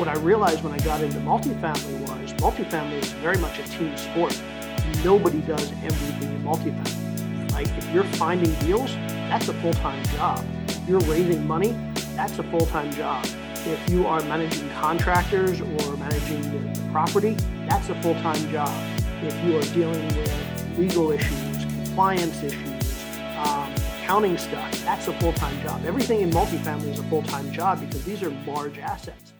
[0.00, 3.94] what I realized when I got into multifamily was multifamily is very much a team
[3.98, 4.42] sport.
[5.04, 7.52] Nobody does everything in multifamily.
[7.52, 8.94] Like if you're finding deals,
[9.28, 10.42] that's a full-time job.
[10.68, 11.76] If you're raising money,
[12.16, 13.26] that's a full-time job.
[13.66, 17.34] If you are managing contractors or managing the property,
[17.68, 18.72] that's a full-time job.
[19.22, 23.04] If you are dealing with legal issues, compliance issues,
[23.36, 25.84] um, accounting stuff, that's a full-time job.
[25.84, 29.34] Everything in multifamily is a full-time job because these are large assets.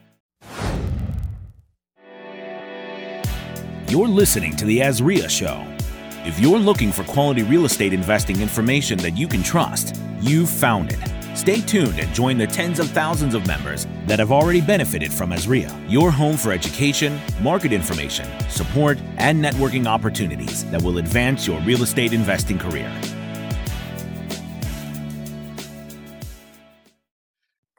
[3.91, 5.67] You're listening to the AZREIA Show.
[6.25, 10.93] If you're looking for quality real estate investing information that you can trust, you've found
[10.93, 11.37] it.
[11.37, 15.31] Stay tuned and join the tens of thousands of members that have already benefited from
[15.31, 21.59] AZREIA, your home for education, market information, support, and networking opportunities that will advance your
[21.59, 22.89] real estate investing career.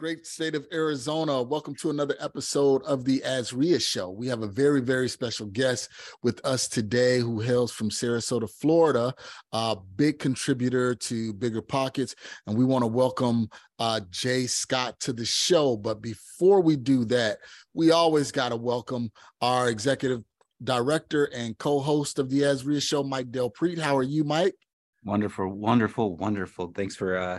[0.03, 1.41] Great state of Arizona.
[1.41, 4.11] Welcome to another episode of the AZREIA Show.
[4.11, 5.91] We have a very, very special guest
[6.25, 9.15] with us today who hails from Sarasota, Florida,
[9.53, 12.17] a big contributor to Bigger Pockets.
[12.49, 15.77] And we want to welcome uh, Jay Scott to the show.
[15.77, 17.39] But before we do that,
[17.73, 20.25] we always got to welcome our executive
[20.65, 23.79] director and co-host of the AZREIA Show, Mike Del Prete.
[23.79, 24.57] How are you, Mike?
[25.05, 26.73] Wonderful, wonderful, wonderful.
[26.75, 27.39] Thanks for uh,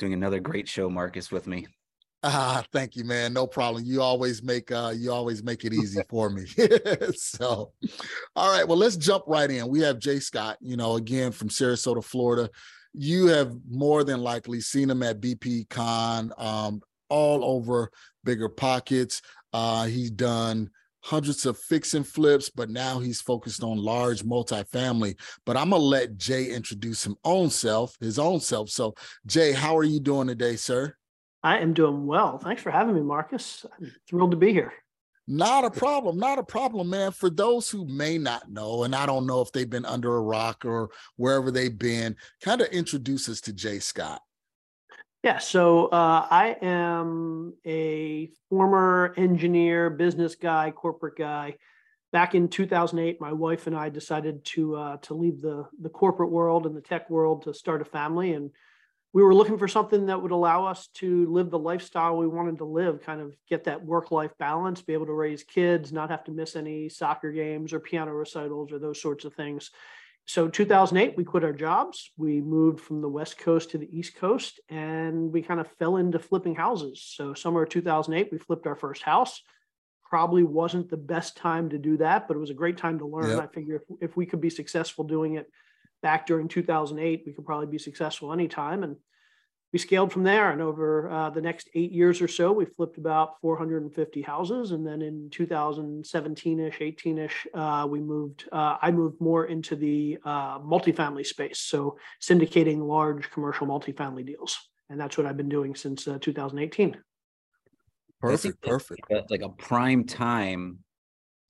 [0.00, 1.68] doing another great show, Marcus, with me.
[2.26, 3.34] Ah, thank you, man.
[3.34, 3.84] No problem.
[3.84, 6.46] You always make uh you always make it easy for me.
[7.14, 7.72] so
[8.34, 9.68] all right, well, let's jump right in.
[9.68, 12.48] We have Jay Scott, you know, again from Sarasota, Florida.
[12.94, 16.80] You have more than likely seen him at BP Con, um,
[17.10, 17.90] all over
[18.24, 19.20] bigger pockets.
[19.52, 20.70] Uh, he's done
[21.02, 25.14] hundreds of fix and flips, but now he's focused on large multifamily.
[25.44, 28.70] But I'm gonna let Jay introduce his own self, his own self.
[28.70, 28.94] So,
[29.26, 30.96] Jay, how are you doing today, sir?
[31.44, 32.38] I am doing well.
[32.38, 33.66] Thanks for having me, Marcus.
[33.78, 34.72] I'm thrilled to be here.
[35.28, 36.16] Not a problem.
[36.16, 37.12] Not a problem, man.
[37.12, 40.22] For those who may not know, and I don't know if they've been under a
[40.22, 44.22] rock or wherever they've been, kind of introduce us to Jay Scott.
[45.22, 51.56] Yeah, so uh, I am a former engineer, business guy, corporate guy.
[52.12, 56.30] Back in 2008, my wife and I decided to uh, to leave the the corporate
[56.30, 58.50] world and the tech world to start a family, and
[59.14, 62.58] we were looking for something that would allow us to live the lifestyle we wanted
[62.58, 66.10] to live, kind of get that work life balance, be able to raise kids, not
[66.10, 69.70] have to miss any soccer games or piano recitals or those sorts of things.
[70.26, 72.10] So 2008, we quit our jobs.
[72.16, 75.96] We moved from the West Coast to the East Coast and we kind of fell
[75.96, 77.00] into flipping houses.
[77.14, 79.40] So summer of 2008, we flipped our first house.
[80.02, 83.06] Probably wasn't the best time to do that, but it was a great time to
[83.06, 83.30] learn.
[83.30, 83.40] Yep.
[83.40, 85.46] I figure if, if we could be successful doing it
[86.04, 88.84] back during 2008, we could probably be successful anytime.
[88.84, 88.96] And
[89.72, 90.50] we scaled from there.
[90.50, 94.72] And over uh, the next eight years or so, we flipped about 450 houses.
[94.72, 99.76] And then in 2017 ish, 18 ish, uh, we moved, uh, I moved more into
[99.76, 101.60] the uh, multifamily space.
[101.60, 104.58] So syndicating large commercial multifamily deals.
[104.90, 106.98] And that's what I've been doing since uh, 2018.
[108.20, 108.60] Perfect.
[108.60, 109.00] Perfect.
[109.10, 110.83] Like a, like a prime time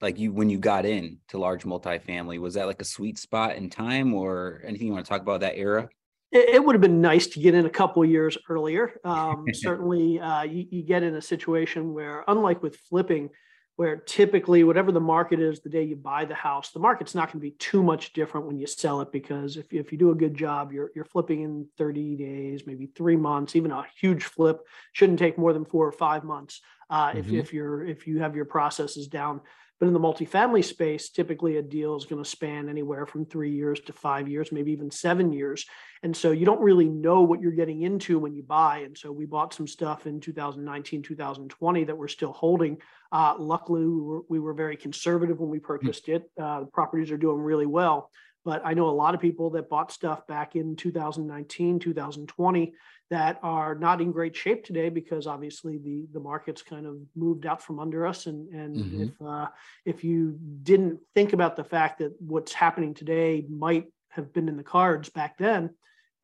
[0.00, 3.56] like you when you got in to large multifamily was that like a sweet spot
[3.56, 5.88] in time or anything you want to talk about that era?
[6.32, 9.00] It, it would have been nice to get in a couple years earlier.
[9.04, 13.30] Um, certainly uh, you, you, get in a situation where unlike with flipping
[13.76, 17.32] where typically whatever the market is the day you buy the house the market's not
[17.32, 20.10] going to be too much different when you sell it because if, if you do
[20.10, 24.24] a good job you're, you're flipping in 30 days maybe three months even a huge
[24.24, 24.60] flip
[24.92, 27.18] shouldn't take more than four or five months uh, mm-hmm.
[27.18, 29.40] if, if you're if you have your processes down
[29.80, 33.50] but in the multifamily space, typically a deal is going to span anywhere from three
[33.50, 35.66] years to five years, maybe even seven years.
[36.02, 38.78] And so you don't really know what you're getting into when you buy.
[38.78, 42.78] And so we bought some stuff in 2019, 2020 that we're still holding.
[43.10, 45.66] Uh, luckily, we were, we were, very conservative when we hmm.
[45.66, 46.30] purchased it.
[46.40, 48.10] Uh, the properties are doing really well.
[48.44, 52.74] But I know a lot of people that bought stuff back in 2019, 2020
[53.10, 57.46] that are not in great shape today because obviously the the market's kind of moved
[57.46, 58.26] out from under us.
[58.26, 59.02] And and mm-hmm.
[59.02, 59.48] if uh,
[59.84, 64.56] if you didn't think about the fact that what's happening today might have been in
[64.56, 65.70] the cards back then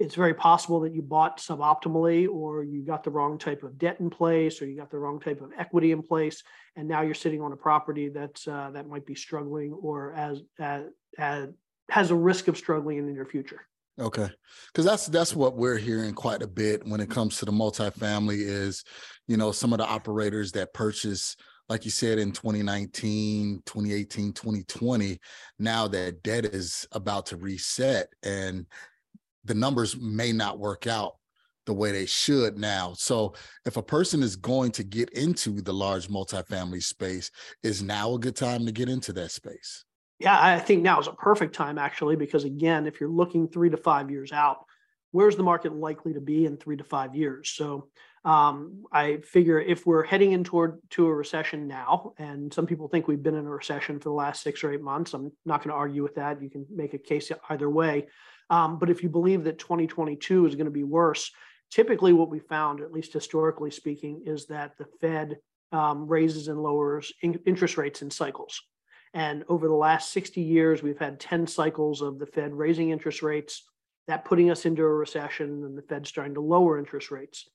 [0.01, 4.01] it's very possible that you bought suboptimally or you got the wrong type of debt
[4.01, 6.43] in place or you got the wrong type of equity in place.
[6.75, 10.41] And now you're sitting on a property that's uh, that might be struggling or as,
[10.59, 10.85] as,
[11.19, 11.51] as
[11.91, 13.61] has a risk of struggling in the near future
[14.01, 14.31] Okay,
[14.73, 18.39] because that's that's what we're hearing quite a bit when it comes to the multifamily
[18.39, 18.83] is,
[19.29, 21.37] you know, some of the operators that purchase,
[21.69, 25.19] like you said, in 2019, 2018, 2020,
[25.59, 28.65] now that debt is about to reset and
[29.45, 31.17] the numbers may not work out
[31.67, 32.95] the way they should now.
[32.97, 33.35] So
[33.67, 37.31] if a person is going to get into the large multifamily space,
[37.63, 39.85] is now a good time to get into that space?
[40.21, 43.71] Yeah, I think now is a perfect time actually, because again, if you're looking three
[43.71, 44.67] to five years out,
[45.13, 47.49] where's the market likely to be in three to five years?
[47.49, 47.89] So
[48.25, 52.87] um, I figure if we're heading in toward to a recession now, and some people
[52.87, 55.65] think we've been in a recession for the last six or eight months, I'm not
[55.65, 56.43] going to argue with that.
[56.43, 58.09] You can make a case either way.
[58.51, 61.31] Um, but if you believe that 2022 is going to be worse,
[61.71, 65.39] typically what we found, at least historically speaking, is that the Fed
[65.73, 68.61] um, raises and lowers in- interest rates in cycles.
[69.13, 73.23] And over the last 60 years, we've had 10 cycles of the Fed raising interest
[73.23, 73.65] rates,
[74.07, 77.49] that putting us into a recession, and the Fed starting to lower interest rates.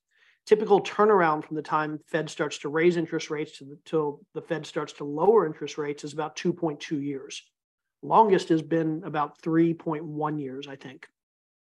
[0.46, 4.42] Typical turnaround from the time Fed starts to raise interest rates to the, till the
[4.42, 7.42] Fed starts to lower interest rates is about 2.2 years.
[8.04, 11.08] Longest has been about 3.1 years, I think.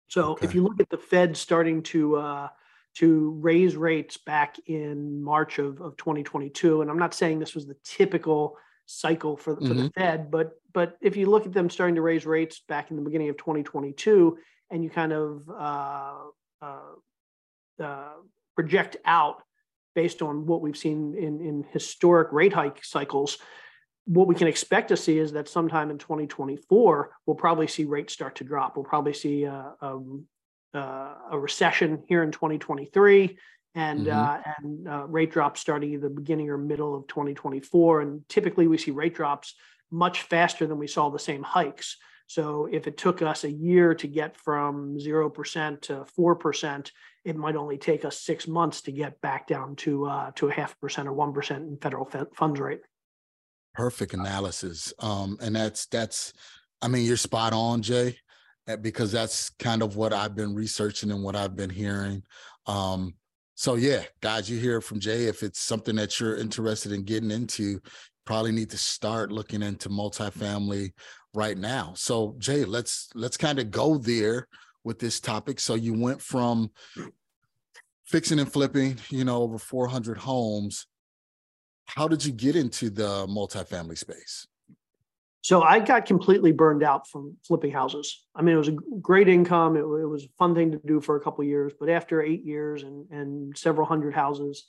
[0.07, 0.45] So okay.
[0.45, 2.47] if you look at the Fed starting to uh,
[2.95, 7.67] to raise rates back in March of, of 2022, and I'm not saying this was
[7.67, 9.83] the typical cycle for, for mm-hmm.
[9.83, 12.97] the Fed, but but if you look at them starting to raise rates back in
[12.97, 14.37] the beginning of 2022,
[14.69, 16.15] and you kind of uh,
[16.61, 18.13] uh, uh,
[18.55, 19.41] project out
[19.95, 23.37] based on what we've seen in, in historic rate hike cycles,
[24.05, 28.13] what we can expect to see is that sometime in 2024, we'll probably see rates
[28.13, 28.75] start to drop.
[28.75, 29.99] We'll probably see a, a,
[31.31, 33.37] a recession here in 2023
[33.75, 34.17] and mm-hmm.
[34.17, 38.01] uh, and uh, rate drops starting either beginning or middle of 2024.
[38.01, 39.55] And typically, we see rate drops
[39.91, 41.97] much faster than we saw the same hikes.
[42.27, 46.91] So if it took us a year to get from zero percent to four percent,
[47.23, 50.53] it might only take us six months to get back down to uh, to a
[50.53, 52.81] half percent or one percent in federal funds rate
[53.75, 56.33] perfect analysis um and that's that's
[56.81, 58.17] i mean you're spot on jay
[58.81, 62.23] because that's kind of what i've been researching and what i've been hearing
[62.67, 63.13] um
[63.55, 67.31] so yeah guys you hear from jay if it's something that you're interested in getting
[67.31, 67.79] into
[68.25, 70.91] probably need to start looking into multifamily
[71.33, 71.93] right now.
[71.95, 74.47] So jay let's let's kind of go there
[74.83, 75.59] with this topic.
[75.59, 76.71] So you went from
[78.05, 80.87] fixing and flipping you know over 400 homes.
[81.85, 84.47] How did you get into the multifamily space?
[85.45, 88.25] So I got completely burned out from flipping houses.
[88.35, 89.75] I mean, it was a great income.
[89.75, 92.43] It, it was a fun thing to do for a couple years, but after eight
[92.43, 94.65] years and, and several hundred houses,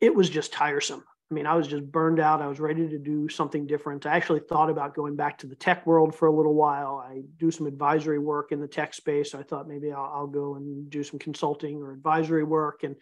[0.00, 1.04] it was just tiresome.
[1.30, 2.40] I mean, I was just burned out.
[2.40, 4.06] I was ready to do something different.
[4.06, 7.04] I actually thought about going back to the tech world for a little while.
[7.06, 9.34] I do some advisory work in the tech space.
[9.34, 12.84] I thought maybe I'll, I'll go and do some consulting or advisory work.
[12.84, 12.96] And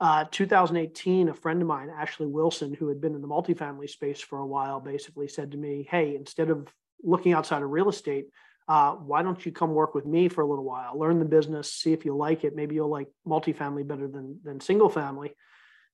[0.00, 4.20] uh, 2018, a friend of mine, Ashley Wilson, who had been in the multifamily space
[4.20, 6.68] for a while, basically said to me, Hey, instead of
[7.02, 8.26] looking outside of real estate,
[8.68, 11.72] uh, why don't you come work with me for a little while, learn the business,
[11.72, 12.56] see if you like it.
[12.56, 15.34] Maybe you'll like multifamily better than, than single family.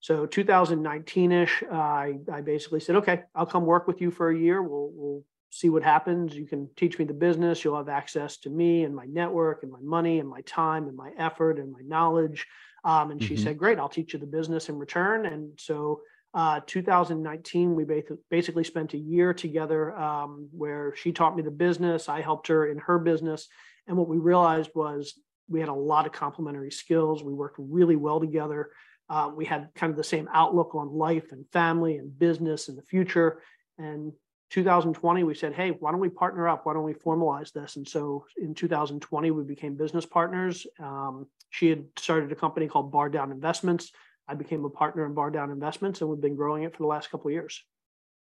[0.01, 4.37] So 2019ish, uh, I, I basically said, okay, I'll come work with you for a
[4.37, 4.63] year.
[4.63, 6.35] We'll, we'll see what happens.
[6.35, 7.63] You can teach me the business.
[7.63, 10.97] You'll have access to me and my network and my money and my time and
[10.97, 12.47] my effort and my knowledge.
[12.85, 13.45] Um, and she mm-hmm.
[13.45, 15.27] said, Great, I'll teach you the business in return.
[15.27, 16.01] And so
[16.35, 17.85] uh, 2019, we
[18.31, 22.09] basically spent a year together um, where she taught me the business.
[22.09, 23.49] I helped her in her business.
[23.87, 25.15] And what we realized was
[25.49, 27.23] we had a lot of complementary skills.
[27.23, 28.71] We worked really well together.
[29.11, 32.79] Uh, we had kind of the same outlook on life and family and business and
[32.79, 33.43] the future.
[33.79, 34.13] And
[34.51, 36.65] 2020, we said, hey, why don't we partner up?
[36.65, 37.77] Why don't we formalize this?
[37.77, 40.67] And so in 2020, we became business partners.
[40.79, 43.93] Um, she had started a company called Bar Down Investments.
[44.27, 46.87] I became a partner in Bar Down Investments, and we've been growing it for the
[46.87, 47.63] last couple of years.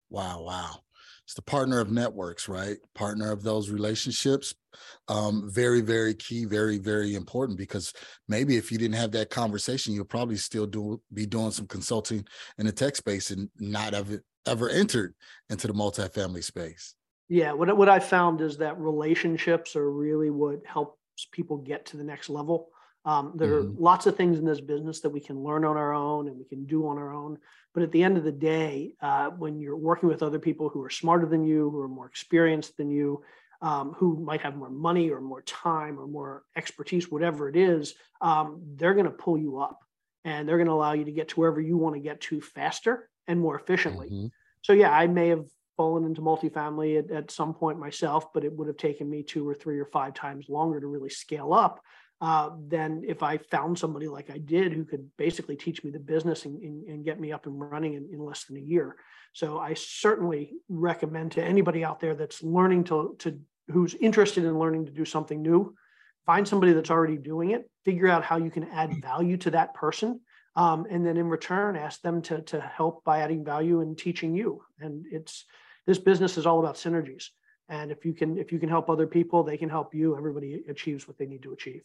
[0.10, 0.78] Wow, wow.
[1.26, 2.78] It's the partner of networks, right?
[2.96, 4.56] Partner of those relationships.
[5.10, 7.94] Um, very, very key, very, very important because
[8.30, 12.26] maybe if you didn't have that conversation, you'll probably still do be doing some consulting
[12.58, 14.10] in the tech space and not have
[14.46, 15.16] ever entered
[15.50, 16.96] into the multifamily space.
[17.28, 20.96] Yeah, what what I found is that relationships are really what helps
[21.34, 22.70] people get to the next level.
[23.08, 23.78] Um, there mm-hmm.
[23.78, 26.38] are lots of things in this business that we can learn on our own and
[26.38, 27.38] we can do on our own.
[27.74, 30.84] But at the end of the day, uh, when you're working with other people who
[30.84, 33.24] are smarter than you, who are more experienced than you,
[33.62, 37.94] um, who might have more money or more time or more expertise, whatever it is,
[38.20, 39.80] um, they're going to pull you up
[40.26, 42.42] and they're going to allow you to get to wherever you want to get to
[42.42, 44.08] faster and more efficiently.
[44.08, 44.28] Mm-hmm.
[44.64, 45.46] So yeah, I may have
[45.78, 49.48] fallen into multifamily at, at some point myself, but it would have taken me two
[49.48, 51.80] or three or five times longer to really scale up
[52.20, 56.00] uh, than if I found somebody like I did who could basically teach me the
[56.00, 58.96] business and, and, and get me up and running in, in, less than a year.
[59.34, 64.58] So I certainly recommend to anybody out there that's learning to, to who's interested in
[64.58, 65.76] learning to do something new
[66.28, 69.74] find somebody that's already doing it, figure out how you can add value to that
[69.74, 70.20] person.
[70.58, 74.36] Um, and then in return, ask them to, to help by adding value and teaching
[74.36, 74.62] you.
[74.80, 75.46] And it's
[75.86, 77.28] this business is all about synergies.
[77.70, 80.18] And if you can if you can help other people, they can help you.
[80.18, 81.84] Everybody achieves what they need to achieve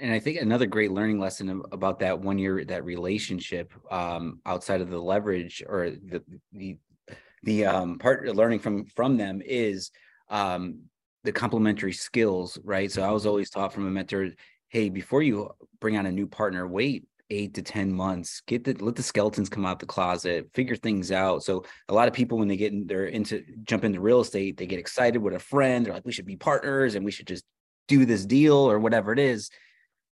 [0.00, 4.80] and I think another great learning lesson about that one year that relationship um, outside
[4.80, 6.22] of the leverage or the
[6.52, 6.78] the
[7.42, 9.90] the um, part learning from from them is
[10.28, 10.80] um,
[11.24, 12.90] the complementary skills, right?
[12.90, 14.30] So I was always taught from a mentor,
[14.68, 18.74] hey, before you bring on a new partner, wait eight to 10 months, get the,
[18.84, 21.42] let the skeletons come out the closet, figure things out.
[21.42, 24.58] So a lot of people, when they get in, they're into jump into real estate,
[24.58, 25.86] they get excited with a friend.
[25.86, 27.44] They're like, we should be partners and we should just
[27.88, 29.50] do this deal or whatever it is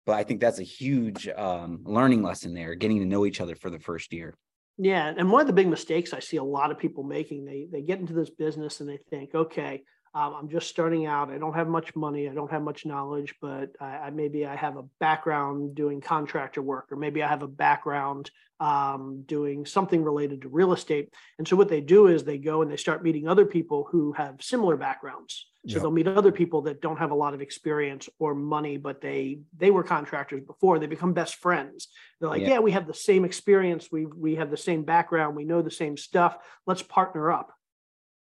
[0.07, 3.57] but I think that's a huge um, learning lesson there, getting to know each other
[3.57, 4.35] for the first year.
[4.79, 7.67] Yeah, and one of the big mistakes I see a lot of people making, they
[7.71, 9.83] they get into this business and they think, okay,
[10.16, 11.28] um, I'm just starting out.
[11.28, 12.26] I don't have much money.
[12.26, 16.62] I don't have much knowledge, but I, I, maybe I have a background doing contractor
[16.62, 21.12] work, or maybe I have a background um, doing something related to real estate.
[21.38, 24.12] And so what they do is they go and they start meeting other people who
[24.12, 25.49] have similar backgrounds.
[25.66, 25.82] So yep.
[25.82, 29.40] they'll meet other people that don't have a lot of experience or money, but they
[29.58, 30.78] they were contractors before.
[30.78, 31.88] They become best friends.
[32.20, 33.88] They're like, yeah, yeah we have the same experience.
[33.92, 35.37] We we have the same background.
[35.37, 36.38] We know the same stuff.
[36.66, 37.52] Let's partner up.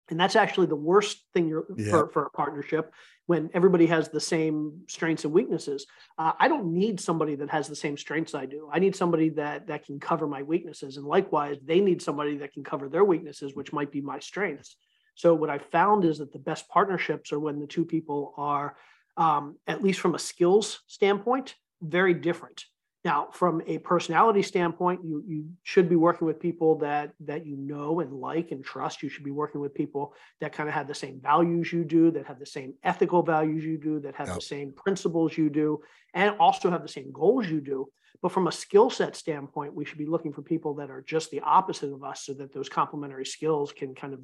[0.10, 1.90] And that's actually the worst thing yeah.
[1.90, 2.94] for, for a partnership
[3.26, 5.86] when everybody has the same strengths and weaknesses.
[6.18, 8.70] Uh, I don't need somebody that has the same strengths I do.
[8.72, 12.54] I need somebody that that can cover my weaknesses, and likewise, they need somebody that
[12.54, 14.76] can cover their weaknesses, which might be my strengths.
[15.16, 18.76] So what I found is that the best partnerships are when the two people are,
[19.16, 22.66] um, at least from a skills standpoint, very different.
[23.06, 27.58] Now, from a personality standpoint, you you should be working with people that that you
[27.58, 29.04] know and like and trust.
[29.04, 32.12] You should be working with people that kind of have the same values you do,
[32.12, 34.36] that have the same ethical values you do, that have yep.
[34.36, 35.82] the same principles you do,
[36.14, 37.90] and also have the same goals you do.
[38.22, 41.30] But from a skill set standpoint, we should be looking for people that are just
[41.30, 44.22] the opposite of us, so that those complementary skills can kind of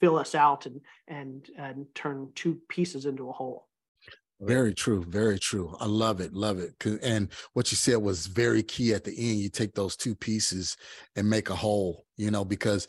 [0.00, 3.68] fill us out and and and turn two pieces into a whole.
[4.44, 5.04] Very true.
[5.04, 5.76] Very true.
[5.78, 6.34] I love it.
[6.34, 6.74] Love it.
[7.02, 9.38] And what you said was very key at the end.
[9.38, 10.76] You take those two pieces
[11.14, 12.88] and make a whole, you know, because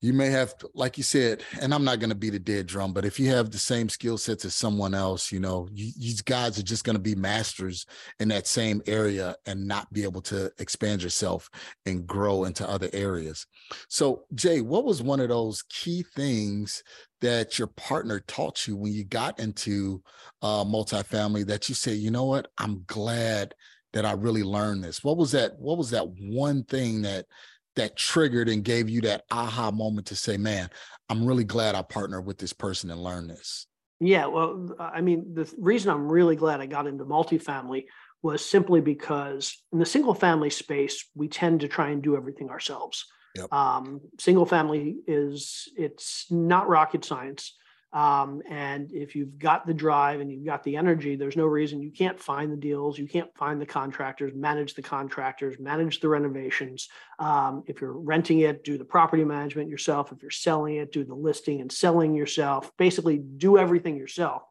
[0.00, 2.92] you may have like you said and i'm not going to beat a dead drum
[2.92, 6.22] but if you have the same skill sets as someone else you know you, these
[6.22, 7.86] guys are just going to be masters
[8.18, 11.50] in that same area and not be able to expand yourself
[11.86, 13.46] and grow into other areas.
[13.88, 16.82] So jay what was one of those key things
[17.20, 20.02] that your partner taught you when you got into
[20.42, 22.48] uh, multifamily that you say you know what?
[22.58, 23.54] I'm glad
[23.92, 25.02] that i really learned this.
[25.02, 27.26] What was that what was that one thing that
[27.76, 30.70] that triggered and gave you that aha moment to say, man,
[31.08, 33.66] I'm really glad I partnered with this person and learned this?
[34.00, 37.84] Yeah, well, I mean, the reason I'm really glad I got into multifamily
[38.22, 42.50] was simply because in the single family space, we tend to try and do everything
[42.50, 43.06] ourselves.
[43.36, 43.52] Yep.
[43.52, 47.56] Um, single family is it's not rocket science.
[47.92, 51.82] Um, and if you've got the drive and you've got the energy, there's no reason
[51.82, 56.08] you can't find the deals, you can't find the contractors, manage the contractors, manage the
[56.08, 56.88] renovations.
[57.18, 60.12] Um, if you're renting it, do the property management yourself.
[60.12, 62.70] If you're selling it, do the listing and selling yourself.
[62.76, 64.42] Basically, do everything yourself.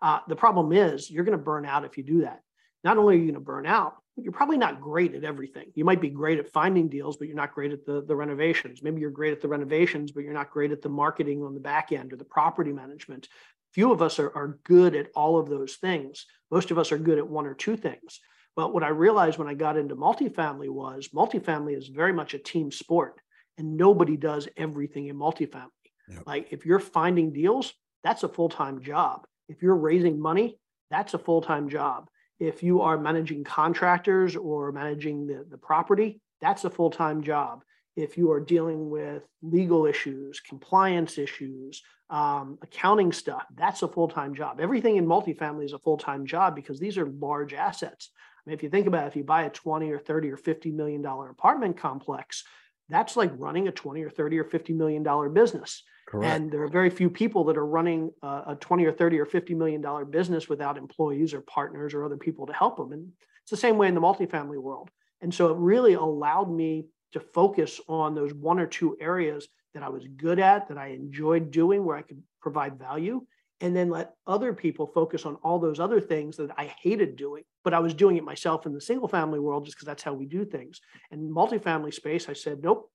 [0.00, 2.40] Uh, the problem is you're going to burn out if you do that.
[2.86, 5.72] Not only are you going to burn out, you're probably not great at everything.
[5.74, 8.80] You might be great at finding deals, but you're not great at the, the renovations.
[8.80, 11.58] Maybe you're great at the renovations, but you're not great at the marketing on the
[11.58, 13.26] back end or the property management.
[13.74, 16.26] Few of us are, are good at all of those things.
[16.52, 18.20] Most of us are good at one or two things.
[18.54, 22.38] But what I realized when I got into multifamily was multifamily is very much a
[22.38, 23.20] team sport,
[23.58, 25.70] and nobody does everything in multifamily.
[26.08, 26.22] Yep.
[26.24, 27.72] Like if you're finding deals,
[28.04, 29.26] that's a full time job.
[29.48, 34.72] If you're raising money, that's a full time job if you are managing contractors or
[34.72, 37.62] managing the, the property, that's a full time job.
[37.96, 44.08] If you are dealing with legal issues, compliance issues, um, accounting stuff, that's a full
[44.08, 44.60] time job.
[44.60, 48.10] Everything in multifamily is a full time job because these are large assets.
[48.14, 50.36] I mean, if you think about it, if you buy a 20 or 30 or
[50.36, 52.44] 50 million dollar apartment complex,
[52.88, 55.82] that's like running a 20 or 30 or 50 million dollar business.
[56.08, 56.32] Correct.
[56.32, 59.26] And there are very few people that are running a, a 20 or 30 or
[59.26, 62.92] 50 million dollar business without employees or partners or other people to help them.
[62.92, 63.10] And
[63.42, 64.90] it's the same way in the multifamily world.
[65.20, 69.82] And so it really allowed me to focus on those one or two areas that
[69.82, 73.22] I was good at, that I enjoyed doing, where I could provide value,
[73.60, 77.44] and then let other people focus on all those other things that I hated doing,
[77.64, 80.12] but I was doing it myself in the single family world just because that's how
[80.12, 80.80] we do things.
[81.10, 82.90] And multifamily space, I said, nope,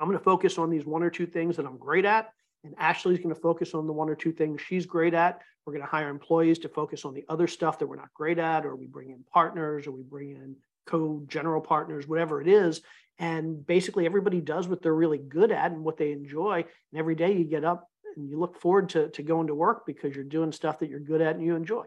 [0.00, 2.32] I'm going to focus on these one or two things that I'm great at
[2.64, 5.40] and Ashley's going to focus on the one or two things she's great at.
[5.64, 8.38] We're going to hire employees to focus on the other stuff that we're not great
[8.38, 10.56] at, or we bring in partners, or we bring in
[10.86, 12.80] co general partners, whatever it is.
[13.18, 16.64] And basically, everybody does what they're really good at and what they enjoy.
[16.92, 19.86] And every day you get up and you look forward to, to going to work
[19.86, 21.86] because you're doing stuff that you're good at and you enjoy.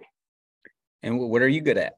[1.03, 1.97] And what are you good at?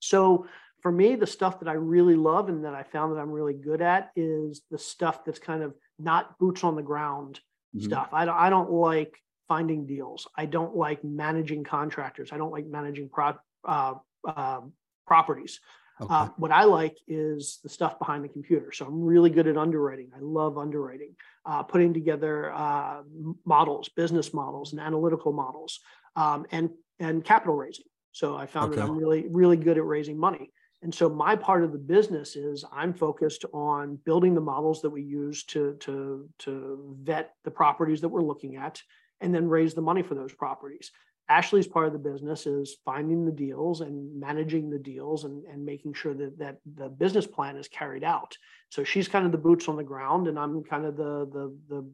[0.00, 0.46] So,
[0.82, 3.54] for me, the stuff that I really love and that I found that I'm really
[3.54, 7.40] good at is the stuff that's kind of not boots on the ground
[7.74, 7.86] mm-hmm.
[7.86, 8.10] stuff.
[8.12, 9.16] I don't, I don't like
[9.48, 10.28] finding deals.
[10.36, 12.32] I don't like managing contractors.
[12.32, 13.34] I don't like managing pro,
[13.66, 13.94] uh,
[14.26, 14.60] uh,
[15.06, 15.60] properties.
[16.00, 16.12] Okay.
[16.12, 18.72] Uh, what I like is the stuff behind the computer.
[18.72, 20.10] So I'm really good at underwriting.
[20.14, 21.14] I love underwriting,
[21.46, 23.02] uh, putting together uh,
[23.44, 25.80] models, business models, and analytical models,
[26.16, 27.86] um, and and capital raising.
[28.12, 28.80] So I found okay.
[28.80, 30.50] that I'm really really good at raising money.
[30.82, 34.90] And so my part of the business is I'm focused on building the models that
[34.90, 38.82] we use to to to vet the properties that we're looking at,
[39.20, 40.90] and then raise the money for those properties.
[41.28, 45.64] Ashley's part of the business is finding the deals and managing the deals and, and
[45.64, 48.36] making sure that, that the business plan is carried out.
[48.68, 51.56] So she's kind of the boots on the ground and I'm kind of the the
[51.68, 51.90] the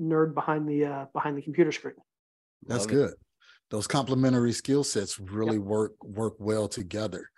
[0.00, 1.94] nerd behind the uh, behind the computer screen.
[2.66, 3.10] That's Love good.
[3.10, 3.18] It.
[3.70, 5.64] Those complementary skill sets really yep.
[5.64, 7.28] work work well together.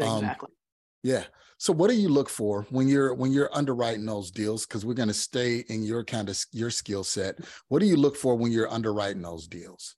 [0.00, 0.46] Um, exactly.
[0.46, 0.54] Um,
[1.02, 1.24] yeah.
[1.58, 4.66] So what do you look for when you're when you're underwriting those deals?
[4.66, 7.38] Because we're going to stay in your kind of your skill set.
[7.68, 9.94] What do you look for when you're underwriting those deals?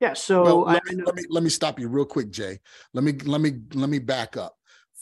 [0.00, 0.14] Yeah.
[0.14, 2.58] So well, let, me, let, me, let me stop you real quick, Jay.
[2.94, 4.56] Let me let me let me back up.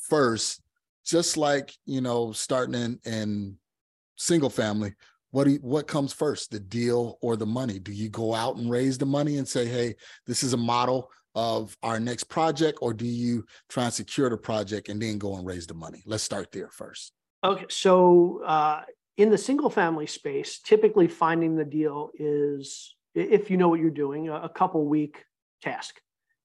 [0.09, 0.61] First,
[1.07, 3.57] just like you know, starting in in
[4.17, 4.95] single family,
[5.31, 7.79] what do you, what comes first, the deal or the money?
[7.79, 9.95] Do you go out and raise the money and say, hey,
[10.27, 14.37] this is a model of our next project, or do you try and secure the
[14.37, 16.03] project and then go and raise the money?
[16.05, 17.13] Let's start there first.
[17.45, 18.83] Okay, so uh,
[19.17, 23.91] in the single family space, typically finding the deal is if you know what you're
[23.91, 25.25] doing, a, couple week
[25.63, 26.01] task.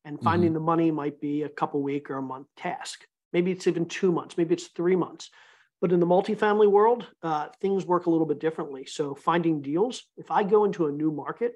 [0.05, 0.55] And finding mm-hmm.
[0.55, 3.05] the money might be a couple week or a month task.
[3.31, 5.29] Maybe it's even two months, maybe it's three months.
[5.81, 8.85] But in the multifamily world, uh, things work a little bit differently.
[8.85, 11.55] So finding deals, if I go into a new market,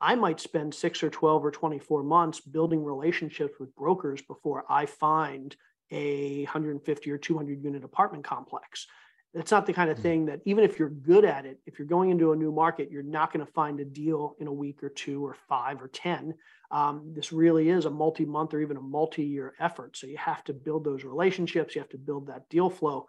[0.00, 4.86] I might spend six or 12 or 24 months building relationships with brokers before I
[4.86, 5.54] find
[5.90, 8.86] a 150 or 200 unit apartment complex.
[9.32, 10.02] It's not the kind of mm.
[10.02, 12.90] thing that even if you're good at it, if you're going into a new market,
[12.90, 15.88] you're not going to find a deal in a week or two or five or
[15.88, 16.34] 10.
[16.70, 19.96] Um, this really is a multi month or even a multi year effort.
[19.96, 23.06] So you have to build those relationships, you have to build that deal flow.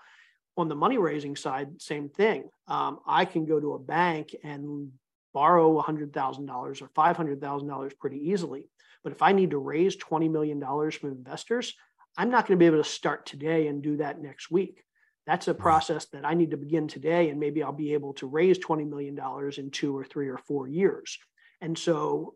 [0.57, 2.49] On the money raising side, same thing.
[2.67, 4.91] Um, I can go to a bank and
[5.34, 8.69] borrow $100,000 or $500,000 pretty easily.
[9.01, 11.73] But if I need to raise $20 million from investors,
[12.17, 14.84] I'm not going to be able to start today and do that next week.
[15.27, 18.27] That's a process that I need to begin today, and maybe I'll be able to
[18.27, 19.19] raise $20 million
[19.57, 21.17] in two or three or four years.
[21.62, 22.36] And so,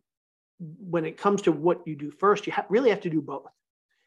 [0.60, 3.50] when it comes to what you do first, you ha- really have to do both.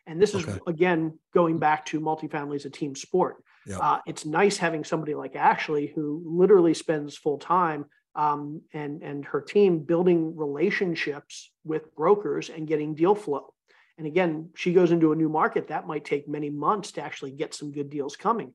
[0.07, 0.51] And this okay.
[0.51, 3.45] is, again, going back to multifamily as a team sport.
[3.67, 3.79] Yep.
[3.83, 9.25] Uh, it's nice having somebody like Ashley who literally spends full time um, and, and
[9.27, 13.53] her team building relationships with brokers and getting deal flow.
[13.99, 17.33] And again, she goes into a new market that might take many months to actually
[17.33, 18.55] get some good deals coming.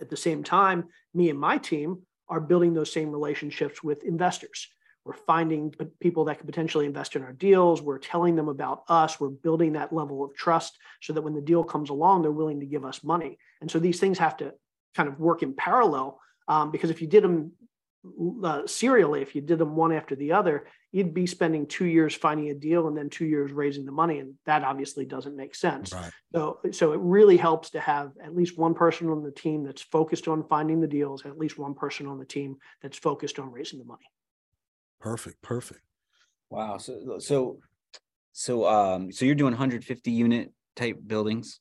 [0.00, 4.68] At the same time, me and my team are building those same relationships with investors.
[5.04, 7.80] We're finding people that could potentially invest in our deals.
[7.80, 9.18] We're telling them about us.
[9.18, 12.60] We're building that level of trust so that when the deal comes along, they're willing
[12.60, 13.38] to give us money.
[13.62, 14.52] And so these things have to
[14.94, 17.52] kind of work in parallel um, because if you did them
[18.44, 22.14] uh, serially, if you did them one after the other, you'd be spending two years
[22.14, 25.54] finding a deal and then two years raising the money, and that obviously doesn't make
[25.54, 25.92] sense.
[25.92, 26.10] Right.
[26.34, 29.82] So, so it really helps to have at least one person on the team that's
[29.82, 33.38] focused on finding the deals, and at least one person on the team that's focused
[33.38, 34.06] on raising the money.
[35.00, 35.42] Perfect.
[35.42, 35.80] Perfect.
[36.50, 36.78] Wow.
[36.78, 37.58] So, so,
[38.32, 41.60] so, um, so you're doing 150 unit type buildings.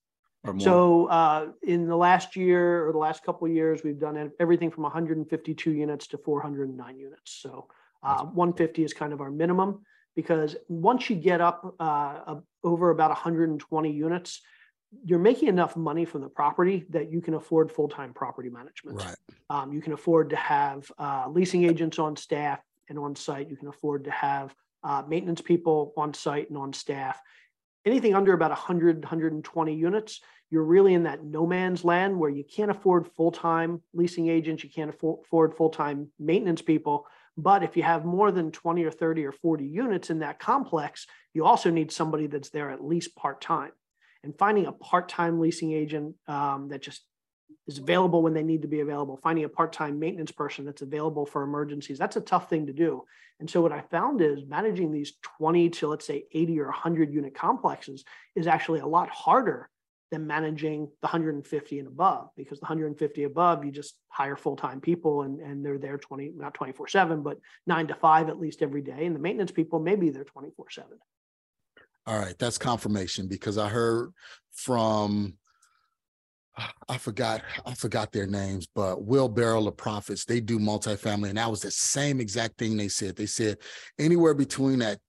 [0.59, 4.71] So uh, in the last year or the last couple of years, we've done everything
[4.71, 7.39] from 152 units to 409 units.
[7.41, 7.67] So
[8.03, 9.81] uh, 150 is kind of our minimum
[10.15, 14.41] because once you get up uh, over about 120 units,
[15.03, 19.03] you're making enough money from the property that you can afford full-time property management.
[19.03, 19.15] Right.
[19.49, 23.49] Um, you can afford to have uh, leasing agents on staff and on site.
[23.49, 27.19] You can afford to have uh, maintenance people on site and on staff
[27.87, 32.43] anything under about 100 120 units you're really in that no man's land where you
[32.43, 37.05] can't afford full-time leasing agents you can't afford full-time maintenance people.
[37.39, 41.07] But if you have more than 20 or 30 or 40 units in that complex
[41.33, 43.71] you also need somebody that's there at least part-time.
[44.23, 47.03] And finding a part-time leasing agent um, that just
[47.67, 51.25] is available when they need to be available, finding a part-time maintenance person that's available
[51.25, 51.97] for emergencies.
[51.97, 53.03] That's a tough thing to do.
[53.39, 57.13] And so what I found is managing these 20 to let's say 80 or 100
[57.13, 58.03] unit complexes
[58.35, 59.69] is actually a lot harder
[60.09, 65.23] than managing the 150 and above because the 150 above you just hire full-time people
[65.23, 68.81] and, and they're there 20 not 24 7 but 9 to 5 at least every
[68.81, 70.89] day and the maintenance people maybe they're 24 7
[72.05, 74.13] all right that's confirmation because i heard
[74.53, 75.33] from
[76.89, 81.29] I forgot, I forgot their names, but Wheelbarrow of Profits, they do multifamily.
[81.29, 83.15] And that was the same exact thing they said.
[83.15, 83.57] They said
[83.99, 84.99] anywhere between that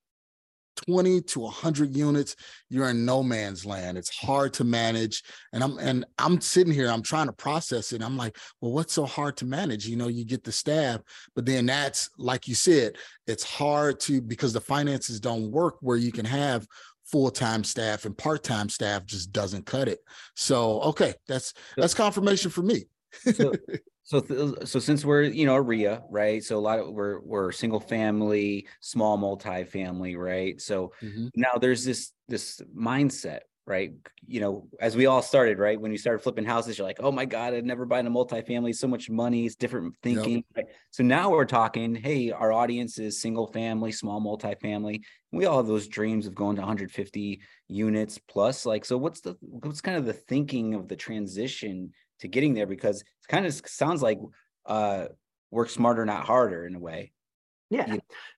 [0.87, 2.37] 20 to 100 units
[2.69, 6.89] you're in no man's land it's hard to manage and i'm and i'm sitting here
[6.89, 10.09] i'm trying to process it i'm like well what's so hard to manage you know
[10.09, 11.01] you get the staff
[11.35, 15.97] but then that's like you said it's hard to because the finances don't work where
[15.97, 16.65] you can have
[17.11, 20.01] full-time staff and part-time staff just doesn't cut it.
[20.35, 22.85] So okay, that's that's confirmation for me.
[23.35, 23.53] so,
[24.05, 26.43] so so since we're you know a REIA, right?
[26.43, 30.61] So a lot of we're we're single family, small multi-family, right?
[30.61, 31.29] So mm-hmm.
[31.37, 33.93] now there's this this mindset, right?
[34.27, 35.79] You know, as we all started, right?
[35.79, 38.11] When you started flipping houses, you're like, oh my God, I'd never buy in a
[38.11, 40.37] multifamily, so much money, it's different thinking.
[40.37, 40.45] Yep.
[40.57, 40.67] Right?
[40.91, 45.03] So now we're talking, hey, our audience is single family, small multifamily.
[45.33, 48.65] We all have those dreams of going to 150 units plus.
[48.65, 52.67] Like, so what's the what's kind of the thinking of the transition to getting there?
[52.67, 54.19] Because it kind of sounds like
[54.65, 55.07] uh
[55.51, 57.13] work smarter, not harder in a way.
[57.71, 57.97] Yeah.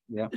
[0.08, 0.28] Yeah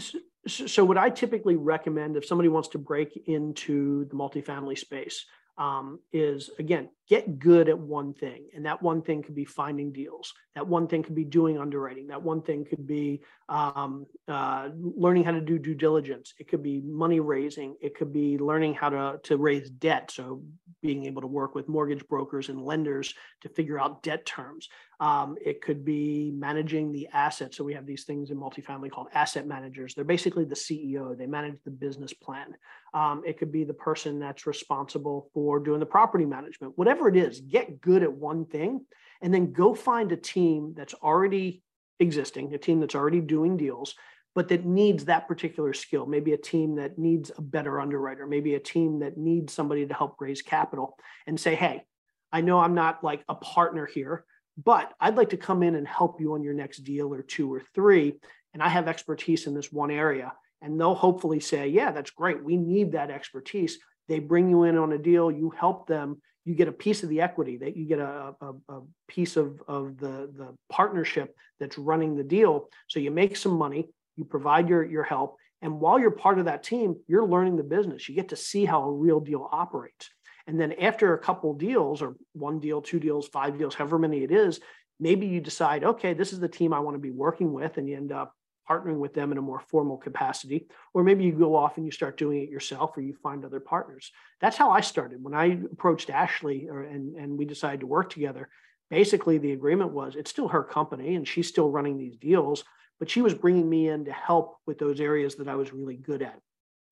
[0.48, 5.26] so what I typically recommend if somebody wants to break into the multifamily space
[5.58, 9.92] um, is again get good at one thing and that one thing could be finding
[9.92, 10.34] deals.
[10.56, 12.08] That one thing could be doing underwriting.
[12.08, 16.34] That one thing could be um, uh, learning how to do due diligence.
[16.40, 17.76] It could be money raising.
[17.82, 20.12] It could be learning how to, to raise debt.
[20.12, 20.44] So
[20.82, 24.70] being able to work with mortgage brokers and lenders to figure out debt terms.
[25.00, 27.58] Um, it could be managing the assets.
[27.58, 29.96] So we have these things in multifamily called asset managers.
[29.96, 32.56] They're basically the ceo they manage the business plan.
[32.94, 36.78] Um, it could be the person that's responsible for doing the property management.
[36.94, 38.86] Whatever it is, get good at one thing
[39.20, 41.64] and then go find a team that's already
[42.00, 43.96] existing, a team that's already doing deals,
[44.36, 46.06] but that needs that particular skill.
[46.06, 49.94] Maybe a team that needs a better underwriter, maybe a team that needs somebody to
[49.96, 51.84] help raise capital and say, hey,
[52.32, 54.24] I know I'm not like a partner here,
[54.64, 57.52] but I'd like to come in and help you on your next deal or two
[57.52, 58.14] or three.
[58.54, 62.44] And I have expertise in this one area and they'll hopefully say, yeah, that's great.
[62.44, 63.80] We need that expertise.
[64.08, 67.10] They bring you in on a deal, you help them, you get a piece of
[67.10, 71.78] the equity, that you get a, a, a piece of, of the, the partnership that's
[71.78, 72.70] running the deal.
[72.88, 75.38] So you make some money, you provide your, your help.
[75.62, 78.10] And while you're part of that team, you're learning the business.
[78.10, 80.10] You get to see how a real deal operates.
[80.46, 84.24] And then after a couple deals or one deal, two deals, five deals, however many
[84.24, 84.60] it is,
[85.00, 87.78] maybe you decide, okay, this is the team I want to be working with.
[87.78, 88.34] And you end up
[88.70, 91.92] partnering with them in a more formal capacity, or maybe you go off and you
[91.92, 94.12] start doing it yourself or you find other partners.
[94.40, 95.24] That's how I started.
[95.24, 98.50] When I approached Ashley or, and, and we decided to work together,
[98.90, 102.64] basically the agreement was it's still her company and she's still running these deals,
[103.00, 105.96] but she was bringing me in to help with those areas that I was really
[105.98, 106.40] good at.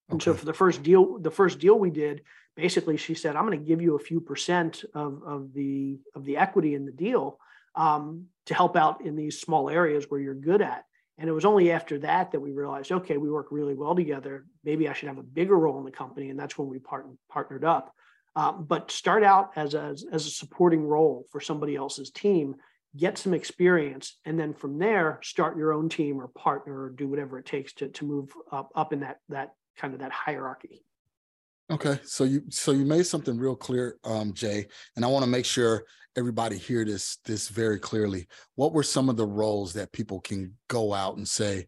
[0.09, 2.23] And so for the first deal, the first deal we did,
[2.55, 6.25] basically she said, I'm going to give you a few percent of, of the of
[6.25, 7.39] the equity in the deal
[7.75, 10.83] um, to help out in these small areas where you're good at.
[11.21, 14.47] And it was only after that that we realized, okay, we work really well together.
[14.63, 16.31] Maybe I should have a bigger role in the company.
[16.31, 17.93] And that's when we part- partnered up.
[18.35, 22.55] Um, but start out as a, as a supporting role for somebody else's team,
[22.97, 27.07] get some experience, and then from there, start your own team or partner or do
[27.07, 30.83] whatever it takes to, to move up, up in that, that kind of that hierarchy.
[31.71, 35.31] Okay, so you so you made something real clear, um, Jay, and I want to
[35.31, 35.85] make sure
[36.17, 38.27] everybody hear this this very clearly.
[38.55, 41.67] What were some of the roles that people can go out and say,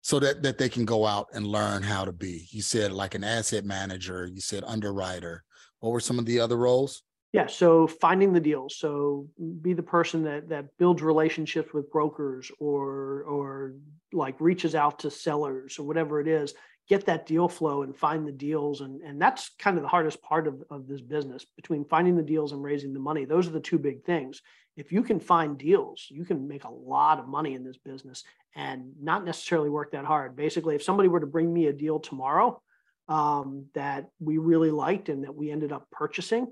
[0.00, 2.48] so that that they can go out and learn how to be?
[2.50, 4.26] You said like an asset manager.
[4.26, 5.44] You said underwriter.
[5.78, 7.04] What were some of the other roles?
[7.32, 8.76] Yeah, so finding the deals.
[8.76, 9.28] So
[9.62, 13.74] be the person that that builds relationships with brokers or or
[14.12, 16.54] like reaches out to sellers or whatever it is
[16.88, 20.20] get that deal flow and find the deals and and that's kind of the hardest
[20.22, 23.24] part of, of this business between finding the deals and raising the money.
[23.24, 24.42] Those are the two big things.
[24.76, 28.24] If you can find deals you can make a lot of money in this business
[28.54, 30.34] and not necessarily work that hard.
[30.34, 32.60] Basically if somebody were to bring me a deal tomorrow
[33.08, 36.48] um, that we really liked and that we ended up purchasing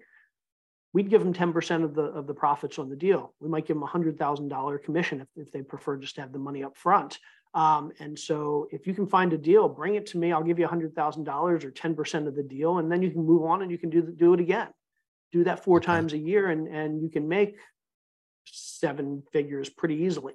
[0.92, 3.34] we'd give them 10% of the of the profits on the deal.
[3.38, 6.38] We might give them a $100000 commission if, if they prefer just to have the
[6.38, 7.18] money up front
[7.56, 10.30] um, and so if you can find a deal, bring it to me.
[10.30, 13.62] I'll give you $100,000 or 10% of the deal, and then you can move on
[13.62, 14.68] and you can do, do it again.
[15.32, 15.86] do that four okay.
[15.86, 17.56] times a year and and you can make
[18.44, 20.34] seven figures pretty easily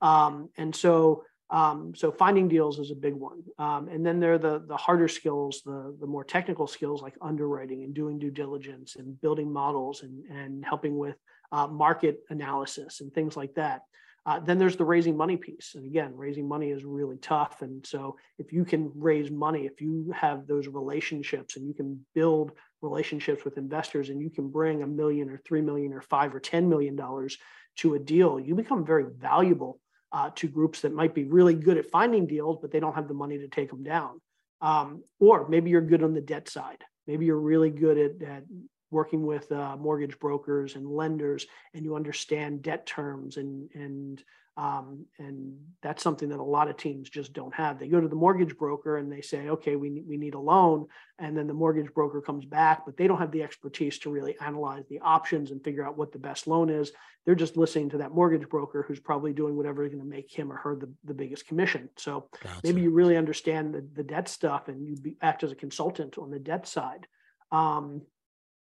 [0.00, 3.42] Um, and so um, so finding deals is a big one.
[3.58, 7.14] Um, and then there are the, the harder skills, the, the more technical skills like
[7.22, 11.16] underwriting and doing due diligence and building models and, and helping with
[11.50, 13.80] uh, market analysis and things like that.
[14.28, 15.74] Uh, then there's the raising money piece.
[15.74, 17.62] And again, raising money is really tough.
[17.62, 22.04] And so if you can raise money, if you have those relationships and you can
[22.14, 26.34] build relationships with investors and you can bring a million or three million or five
[26.34, 27.38] or ten million dollars
[27.76, 29.80] to a deal, you become very valuable
[30.12, 33.08] uh, to groups that might be really good at finding deals, but they don't have
[33.08, 34.20] the money to take them down.
[34.60, 36.84] Um, or maybe you're good on the debt side.
[37.06, 38.42] Maybe you're really good at, at
[38.90, 44.22] working with uh, mortgage brokers and lenders, and you understand debt terms and and
[44.58, 47.78] um, and that's something that a lot of teams just don't have.
[47.78, 50.40] They go to the mortgage broker and they say, okay, we need, we need a
[50.40, 50.88] loan.
[51.20, 54.34] And then the mortgage broker comes back, but they don't have the expertise to really
[54.40, 56.90] analyze the options and figure out what the best loan is.
[57.24, 60.36] They're just listening to that mortgage broker who's probably doing whatever is going to make
[60.36, 61.88] him or her the, the biggest commission.
[61.96, 62.60] So gotcha.
[62.64, 66.18] maybe you really understand the, the debt stuff and you be, act as a consultant
[66.18, 67.06] on the debt side.
[67.52, 68.02] Um,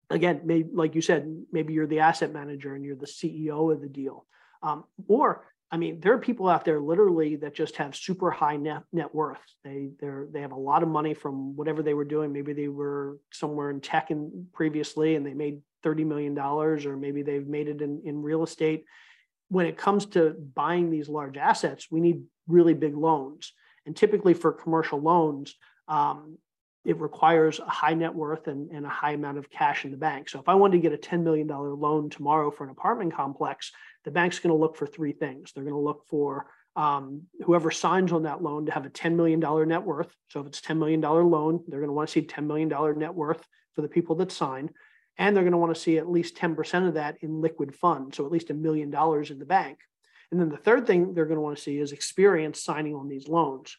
[0.09, 3.81] again, maybe, like you said, maybe you're the asset manager and you're the CEO of
[3.81, 4.25] the deal.
[4.63, 8.55] Um, or I mean, there are people out there literally that just have super high
[8.55, 9.41] net net worth.
[9.63, 12.31] They they're they have a lot of money from whatever they were doing.
[12.31, 17.21] Maybe they were somewhere in tech and previously and they made $30 million, or maybe
[17.21, 18.85] they've made it in, in real estate.
[19.49, 23.53] When it comes to buying these large assets, we need really big loans.
[23.85, 25.55] And typically for commercial loans,
[25.87, 26.37] um,
[26.87, 29.97] it requires a high net worth and, and, a high amount of cash in the
[29.97, 30.29] bank.
[30.29, 33.73] So if I wanted to get a $10 million loan tomorrow for an apartment complex,
[34.05, 35.51] the bank's going to look for three things.
[35.51, 36.47] They're going to look for
[36.77, 40.15] um, whoever signs on that loan to have a $10 million net worth.
[40.29, 43.13] So if it's $10 million loan, they're going to want to see $10 million net
[43.13, 43.45] worth
[43.75, 44.69] for the people that sign.
[45.17, 48.15] And they're going to want to see at least 10% of that in liquid funds.
[48.15, 49.79] So at least a million dollars in the bank.
[50.31, 53.09] And then the third thing they're going to want to see is experience signing on
[53.09, 53.75] these loans.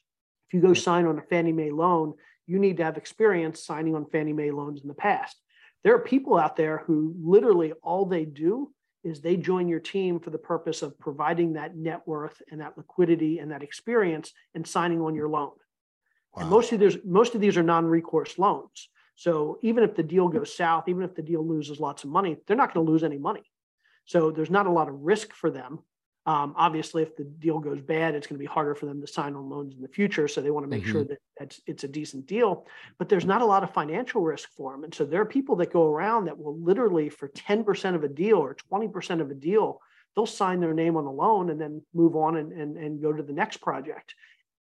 [0.48, 2.14] If you go sign on a Fannie Mae loan,
[2.48, 5.36] you need to have experience signing on Fannie Mae loans in the past.
[5.84, 8.72] There are people out there who literally all they do
[9.04, 12.76] is they join your team for the purpose of providing that net worth and that
[12.76, 15.52] liquidity and that experience and signing on your loan.
[16.34, 16.42] Wow.
[16.42, 18.88] And most of these most of these are non-recourse loans.
[19.14, 22.38] So even if the deal goes south, even if the deal loses lots of money,
[22.46, 23.42] they're not going to lose any money.
[24.04, 25.80] So there's not a lot of risk for them.
[26.28, 29.06] Um, obviously, if the deal goes bad, it's going to be harder for them to
[29.06, 30.28] sign on loans in the future.
[30.28, 30.92] So they want to make mm-hmm.
[30.92, 32.66] sure that it's, it's a decent deal.
[32.98, 34.84] But there's not a lot of financial risk for them.
[34.84, 38.08] And so there are people that go around that will literally, for 10% of a
[38.08, 39.80] deal or 20% of a deal,
[40.14, 43.10] they'll sign their name on the loan and then move on and, and, and go
[43.10, 44.14] to the next project.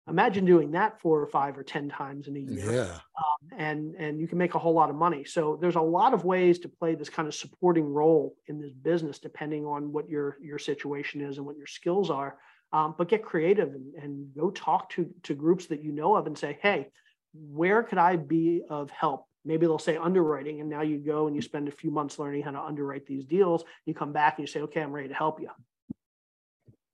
[0.08, 2.74] Imagine doing that four or five or 10 times in a year.
[2.74, 2.94] Yeah.
[2.94, 5.24] Um, and, and you can make a whole lot of money.
[5.24, 8.72] So there's a lot of ways to play this kind of supporting role in this
[8.72, 12.38] business, depending on what your, your situation is and what your skills are.
[12.74, 16.26] Um, but get creative and, and go talk to, to groups that you know of
[16.26, 16.88] and say, hey,
[17.34, 19.26] where could I be of help?
[19.44, 22.44] Maybe they'll say underwriting, and now you go and you spend a few months learning
[22.44, 23.64] how to underwrite these deals.
[23.86, 25.50] You come back and you say, okay, I'm ready to help you.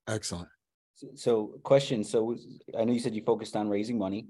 [0.08, 0.48] Excellent.
[1.16, 2.04] So, question.
[2.04, 2.36] So,
[2.78, 4.28] I know you said you focused on raising money,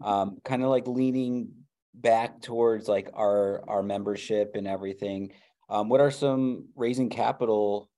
[0.00, 1.50] um, kind of like leaning
[1.94, 5.32] back towards like our our membership and everything.
[5.68, 7.88] Um, what are some raising capital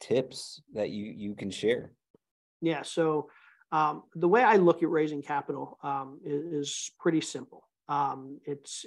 [0.00, 1.92] tips that you you can share?
[2.60, 2.82] Yeah.
[2.82, 3.30] So,
[3.70, 7.68] um, the way I look at raising capital um, is, is, pretty simple.
[7.88, 8.84] Um, it's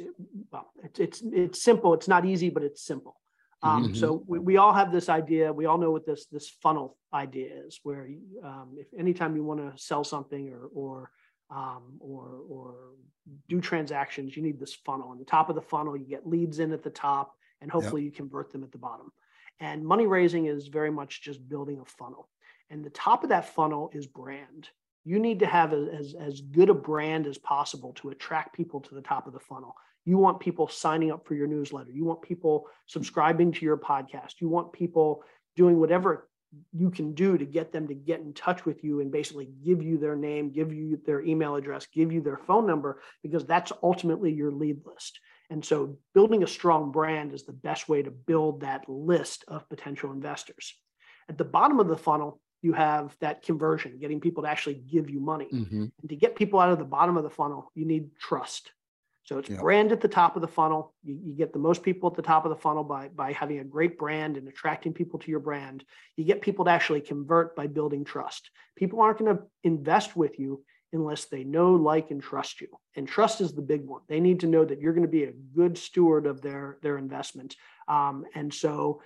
[0.52, 1.94] well, it's it's it's simple.
[1.94, 3.16] It's not easy, but it's simple.
[3.64, 3.94] Um, mm-hmm.
[3.96, 5.54] So we, we all have this idea.
[5.54, 8.08] We all know what this this funnel idea is, where
[8.44, 11.12] um, if anytime you want to sell something or or
[11.50, 12.76] um, or or
[13.48, 15.10] do transactions, you need this funnel.
[15.10, 18.02] On the top of the funnel, you get leads in at the top, and hopefully
[18.02, 18.12] yep.
[18.12, 19.12] you convert them at the bottom.
[19.60, 22.30] And money raising is very much just building a funnel.
[22.72, 24.70] And the top of that funnel is brand.
[25.04, 28.80] You need to have a, as, as good a brand as possible to attract people
[28.82, 29.76] to the top of the funnel.
[30.06, 31.92] You want people signing up for your newsletter.
[31.92, 34.40] You want people subscribing to your podcast.
[34.40, 35.24] You want people
[35.56, 36.28] doing whatever
[36.74, 39.82] you can do to get them to get in touch with you and basically give
[39.82, 43.72] you their name, give you their email address, give you their phone number, because that's
[43.84, 45.20] ultimately your lead list.
[45.50, 49.70] And so building a strong brand is the best way to build that list of
[49.70, 50.74] potential investors.
[51.30, 55.10] At the bottom of the funnel, you have that conversion, getting people to actually give
[55.10, 55.48] you money.
[55.52, 55.86] Mm-hmm.
[56.02, 58.72] And to get people out of the bottom of the funnel, you need trust.
[59.32, 60.94] So it's brand at the top of the funnel.
[61.04, 63.60] You, you, get the most people at the top of the funnel by, by having
[63.60, 65.86] a great brand and attracting people to your brand.
[66.18, 68.52] You get people to actually convert by building trust.
[68.76, 72.68] People aren't going to invest with you unless they know, like, and trust you.
[72.98, 74.02] And trust is the big one.
[74.10, 76.98] They need to know that you're going to be a good steward of their their
[76.98, 77.56] investment.
[77.88, 79.02] Um, and so,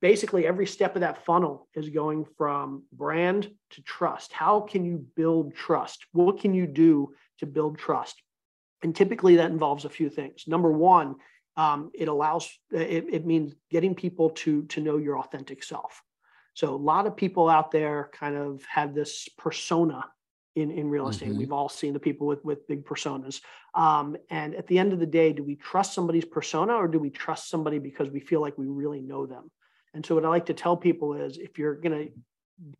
[0.00, 4.32] basically, every step of that funnel is going from brand to trust.
[4.32, 6.06] How can you build trust?
[6.10, 8.20] What can you do to build trust?
[8.82, 10.44] And typically, that involves a few things.
[10.46, 11.16] Number one,
[11.56, 16.02] um, it allows it, it means getting people to to know your authentic self.
[16.54, 20.04] So a lot of people out there kind of have this persona
[20.54, 21.30] in, in real estate.
[21.30, 21.38] Mm-hmm.
[21.38, 23.40] We've all seen the people with, with big personas.
[23.74, 26.98] Um, and at the end of the day, do we trust somebody's persona or do
[26.98, 29.50] we trust somebody because we feel like we really know them?
[29.94, 32.12] And so what I like to tell people is if you're going to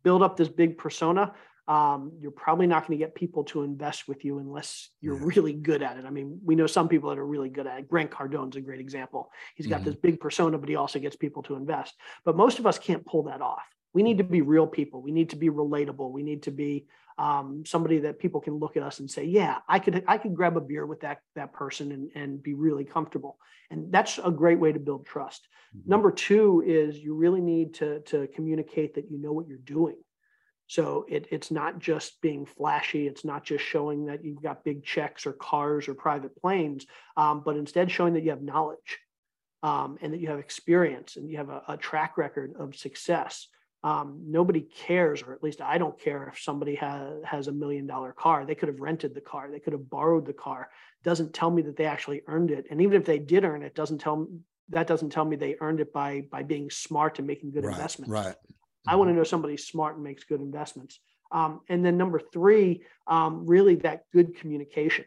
[0.03, 1.33] build up this big persona,
[1.67, 5.25] um, you're probably not going to get people to invest with you unless you're yeah.
[5.25, 6.05] really good at it.
[6.05, 7.87] I mean, we know some people that are really good at it.
[7.87, 9.31] Grant Cardone's a great example.
[9.55, 9.85] He's got mm-hmm.
[9.85, 11.93] this big persona, but he also gets people to invest.
[12.25, 13.63] But most of us can't pull that off.
[13.93, 15.01] We need to be real people.
[15.01, 16.11] We need to be relatable.
[16.11, 19.59] We need to be um, somebody that people can look at us and say, "Yeah,
[19.69, 22.85] I could I could grab a beer with that that person and and be really
[22.85, 23.37] comfortable."
[23.69, 25.47] And that's a great way to build trust.
[25.77, 25.89] Mm-hmm.
[25.89, 29.95] Number two is you really need to to communicate that you know what you're doing.
[30.67, 33.07] So it, it's not just being flashy.
[33.07, 36.85] It's not just showing that you've got big checks or cars or private planes,
[37.17, 38.99] um, but instead showing that you have knowledge
[39.61, 43.47] um, and that you have experience and you have a, a track record of success.
[43.83, 47.85] Um, nobody cares, or at least I don't care if somebody has, has a million
[47.85, 48.45] dollar car.
[48.45, 50.69] They could have rented the car, they could have borrowed the car.
[51.03, 52.65] Doesn't tell me that they actually earned it.
[52.71, 54.27] And even if they did earn it, doesn't tell
[54.69, 57.73] that doesn't tell me they earned it by by being smart and making good right,
[57.73, 58.11] investments.
[58.11, 58.35] Right.
[58.87, 58.89] Mm-hmm.
[58.91, 60.99] I want to know somebody's smart and makes good investments.
[61.31, 65.05] Um, and then number three, um, really that good communication.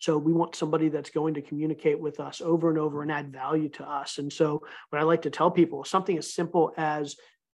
[0.00, 3.32] So we want somebody that's going to communicate with us over and over and add
[3.32, 4.18] value to us.
[4.18, 7.16] And so what I like to tell people is something as simple as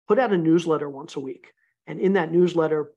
[0.07, 1.53] put out a newsletter once a week.
[1.89, 2.93] And in that newsletter,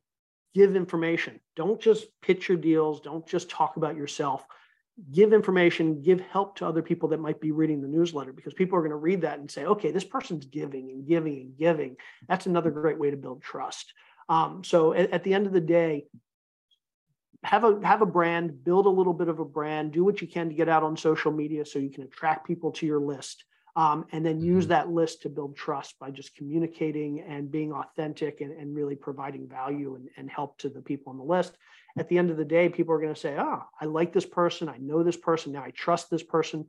[0.53, 1.39] give information.
[1.55, 3.01] Don't just pitch your deals.
[3.01, 4.45] Don't just talk about yourself.
[5.11, 8.77] Give information, give help to other people that might be reading the newsletter because people
[8.77, 11.95] are going to read that and say, okay, this person's giving and giving and giving.
[12.27, 13.93] That's another great way to build trust.
[14.29, 16.05] Um, so at, at the end of the day,
[17.43, 20.27] have a have a brand, build a little bit of a brand, do what you
[20.27, 23.45] can to get out on social media so you can attract people to your list
[23.75, 24.71] um, and then use mm-hmm.
[24.71, 29.47] that list to build trust by just communicating and being authentic and, and really providing
[29.47, 31.57] value and, and, help to the people on the list.
[31.97, 34.25] At the end of the day, people are going to say, Oh, I like this
[34.25, 34.69] person.
[34.69, 35.53] I know this person.
[35.53, 36.65] Now I trust this person.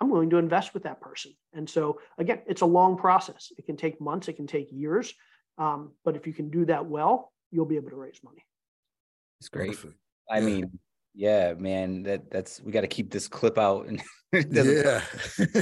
[0.00, 1.32] I'm willing to invest with that person.
[1.52, 3.52] And so, again, it's a long process.
[3.56, 5.14] It can take months, it can take years.
[5.58, 8.44] Um, but if you can do that well, you'll be able to raise money.
[9.38, 9.76] It's great.
[10.30, 10.78] I mean,
[11.14, 15.02] yeah, man, that that's we got to keep this clip out and yeah,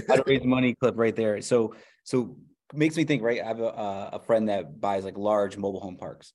[0.09, 1.41] how to raise money clip right there.
[1.41, 2.37] So so
[2.73, 3.23] makes me think.
[3.23, 6.33] Right, I have a, a friend that buys like large mobile home parks,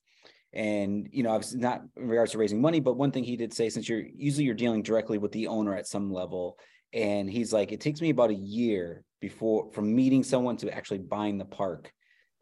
[0.52, 3.54] and you know, obviously not in regards to raising money, but one thing he did
[3.54, 6.58] say, since you're usually you're dealing directly with the owner at some level,
[6.92, 10.98] and he's like, it takes me about a year before from meeting someone to actually
[10.98, 11.90] buying the park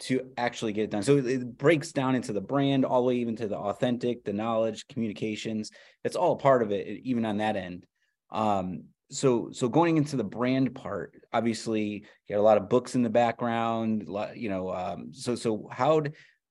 [0.04, 1.02] to actually get it done.
[1.02, 4.32] So it breaks down into the brand, all the way even to the authentic, the
[4.32, 5.70] knowledge, communications.
[6.04, 7.86] It's all part of it, even on that end.
[8.30, 12.94] Um, so so going into the brand part, obviously you got a lot of books
[12.94, 14.08] in the background.
[14.34, 16.02] You know, um, so so how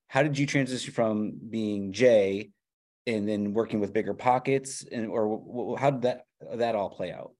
[0.07, 2.51] how did you transition from being Jay
[3.05, 7.31] and then working with BiggerPockets, and or how did that that all play out?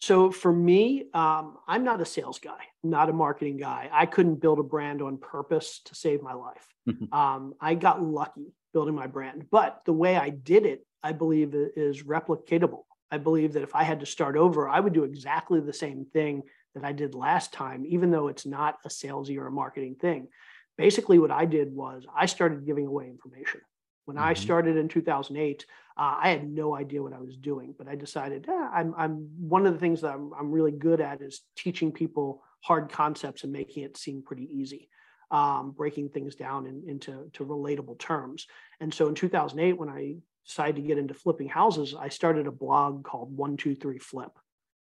[0.00, 3.90] So for me, um, I'm not a sales guy, not a marketing guy.
[3.92, 6.66] I couldn't build a brand on purpose to save my life.
[7.12, 11.54] um, I got lucky building my brand, but the way I did it, I believe
[11.54, 12.84] is replicatable.
[13.10, 16.06] I believe that if I had to start over, I would do exactly the same
[16.12, 16.42] thing
[16.74, 20.28] that I did last time, even though it's not a salesy or a marketing thing.
[20.76, 23.60] Basically, what I did was I started giving away information.
[24.08, 24.24] When mm-hmm.
[24.24, 25.66] I started in 2008,
[25.98, 29.28] uh, I had no idea what I was doing, but I decided eh, I'm, I'm
[29.38, 33.44] one of the things that I'm, I'm really good at is teaching people hard concepts
[33.44, 34.88] and making it seem pretty easy,
[35.30, 38.46] um, breaking things down in, into to relatable terms.
[38.80, 40.14] And so in 2008, when I
[40.46, 44.32] decided to get into flipping houses, I started a blog called 123flip.com.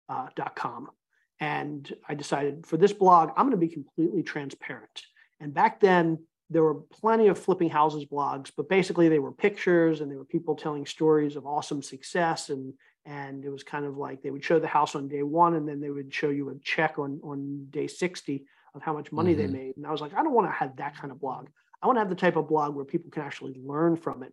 [0.09, 0.91] Uh,
[1.41, 5.03] and I decided for this blog, I'm going to be completely transparent.
[5.41, 10.01] And back then, there were plenty of flipping houses blogs, but basically they were pictures
[10.01, 12.51] and they were people telling stories of awesome success.
[12.51, 12.75] And
[13.05, 15.69] and it was kind of like they would show the house on day one and
[15.69, 18.44] then they would show you a check on on day 60
[18.75, 19.53] of how much money mm-hmm.
[19.53, 19.77] they made.
[19.77, 21.49] And I was like, I don't want to have that kind of blog.
[21.83, 24.33] I want to have the type of blog where people can actually learn from it.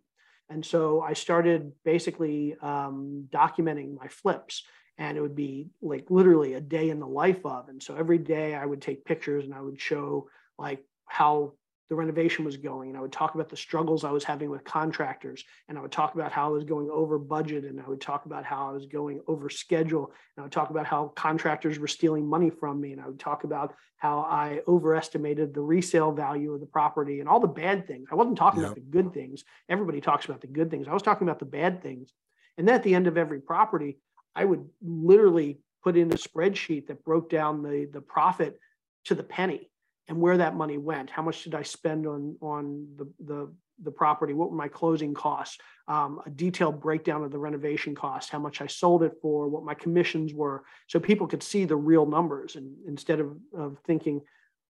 [0.50, 4.64] And so I started basically um, documenting my flips
[4.98, 7.68] and it would be like literally a day in the life of.
[7.68, 11.54] And so every day I would take pictures and I would show like how
[11.94, 12.88] the renovation was going.
[12.88, 15.44] And I would talk about the struggles I was having with contractors.
[15.68, 17.64] And I would talk about how I was going over budget.
[17.64, 20.06] And I would talk about how I was going over schedule.
[20.36, 22.90] And I would talk about how contractors were stealing money from me.
[22.92, 27.28] And I would talk about how I overestimated the resale value of the property and
[27.28, 28.08] all the bad things.
[28.10, 29.44] I wasn't talking about the good things.
[29.68, 30.88] Everybody talks about the good things.
[30.88, 32.12] I was talking about the bad things.
[32.58, 33.98] And then at the end of every property,
[34.34, 38.58] I would literally put in a spreadsheet that broke down the, the profit
[39.04, 39.70] to the penny
[40.08, 41.10] and where that money went.
[41.10, 43.52] How much did I spend on on the the
[43.82, 44.32] the property?
[44.32, 45.58] What were my closing costs?
[45.88, 49.64] Um, a detailed breakdown of the renovation costs, how much I sold it for, what
[49.64, 52.56] my commissions were, so people could see the real numbers.
[52.56, 54.22] And instead of, of thinking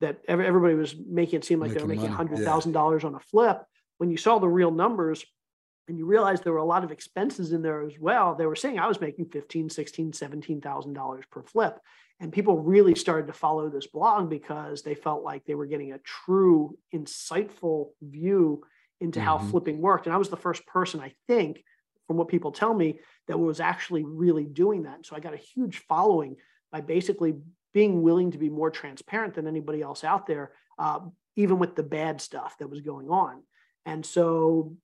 [0.02, 2.80] that everybody was making it seem like making they were making hundred thousand yeah.
[2.80, 3.64] dollars on a flip,
[3.98, 5.24] when you saw the real numbers
[5.88, 8.56] and you realized there were a lot of expenses in there as well, they were
[8.56, 11.80] saying I was making 15, 16, 17,000 dollars per flip
[12.22, 15.92] and people really started to follow this blog because they felt like they were getting
[15.92, 18.62] a true insightful view
[19.02, 19.28] into mm-hmm.
[19.28, 20.06] how flipping worked.
[20.06, 21.64] And i was the first person i think
[22.08, 25.06] from what people tell me that was actually really doing that.
[25.06, 26.38] So i got a huge following
[26.72, 27.34] by basically
[27.74, 31.00] being willing to be more transparent than anybody else out there uh,
[31.36, 33.42] even with the bad stuff that was going on.
[33.86, 34.76] And so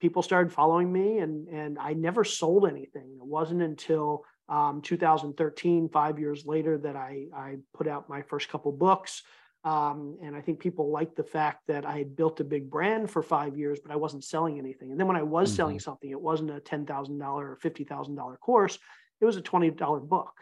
[0.00, 3.16] people started following me and and i never sold anything.
[3.16, 8.48] It wasn't until um, 2013, five years later, that I, I put out my first
[8.48, 9.22] couple books.
[9.64, 13.10] Um, and I think people liked the fact that I had built a big brand
[13.10, 14.90] for five years, but I wasn't selling anything.
[14.90, 15.56] And then when I was mm-hmm.
[15.56, 18.78] selling something, it wasn't a $10,000 or $50,000 course,
[19.20, 20.34] it was a $20 book.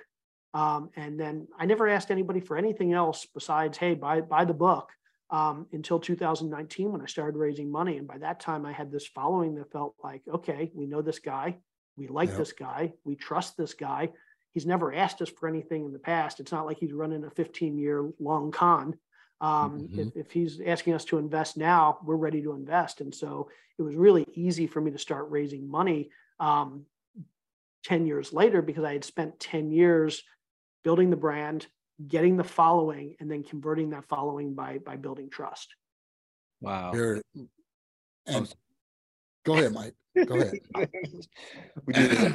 [0.55, 4.53] Um, and then I never asked anybody for anything else besides, hey, buy, buy the
[4.53, 4.91] book
[5.31, 7.97] um, until 2019 when I started raising money.
[7.97, 11.21] And by that time, I had this following that felt like, okay, we know this
[11.21, 11.59] guy.
[11.97, 12.39] We like yep.
[12.39, 12.93] this guy.
[13.05, 14.11] We trust this guy.
[14.53, 16.41] He's never asked us for anything in the past.
[16.41, 18.95] It's not like he's running a 15 year long con.
[19.41, 19.99] Um, mm-hmm.
[19.99, 23.01] if, if, he's asking us to invest now, we're ready to invest.
[23.01, 26.87] And so it was really easy for me to start raising money um,
[27.85, 30.23] 10 years later because I had spent 10 years
[30.85, 31.67] building the brand,
[32.07, 35.75] getting the following, and then converting that following by by building trust.
[36.61, 36.93] Wow.
[38.27, 38.55] and
[39.45, 39.95] go ahead, Mike.
[40.27, 40.59] Go ahead.
[41.87, 42.33] we do this.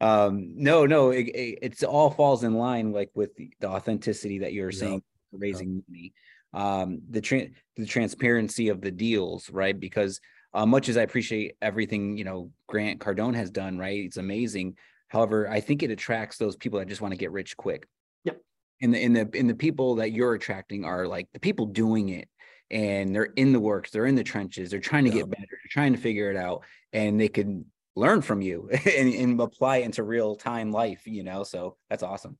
[0.00, 4.38] Um, no, no, it, it, it's all falls in line like with the, the authenticity
[4.38, 5.02] that you're saying
[5.32, 6.12] raising money.
[6.54, 9.78] Um, the tra- the transparency of the deals, right?
[9.78, 10.20] Because
[10.54, 14.04] uh, much as I appreciate everything you know Grant Cardone has done, right?
[14.04, 14.76] It's amazing.
[15.08, 17.86] However, I think it attracts those people that just want to get rich quick.
[18.24, 18.40] Yep.
[18.80, 22.10] And the in the in the people that you're attracting are like the people doing
[22.10, 22.28] it
[22.72, 25.18] and they're in the works, they're in the trenches, they're trying to yeah.
[25.18, 29.14] get better, they're trying to figure it out, and they can learn from you and,
[29.14, 31.44] and apply it into real time life, you know.
[31.44, 32.38] So that's awesome.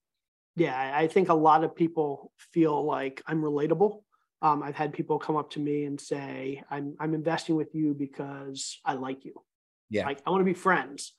[0.56, 4.02] Yeah, I think a lot of people feel like I'm relatable.
[4.42, 7.94] Um, I've had people come up to me and say, "I'm I'm investing with you
[7.94, 9.34] because I like you.
[9.88, 11.14] Yeah, like I want to be friends."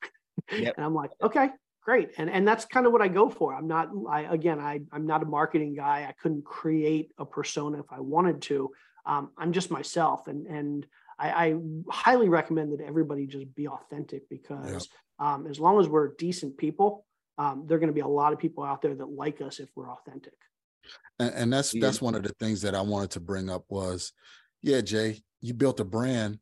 [0.52, 0.74] Yep.
[0.78, 1.50] and I'm like, "Okay,
[1.84, 3.56] great." And and that's kind of what I go for.
[3.56, 3.90] I'm not.
[4.08, 6.06] I again, I I'm not a marketing guy.
[6.08, 8.70] I couldn't create a persona if I wanted to
[9.06, 10.28] um, I'm just myself.
[10.28, 10.86] And, and
[11.20, 11.56] I, I,
[11.90, 14.90] highly recommend that everybody just be authentic because
[15.20, 15.34] yeah.
[15.34, 17.06] um, as long as we're decent people,
[17.38, 19.60] um, there are going to be a lot of people out there that like us
[19.60, 20.34] if we're authentic.
[21.20, 24.14] And, and that's, that's one of the things that I wanted to bring up was,
[24.62, 26.40] yeah, Jay, you built a brand,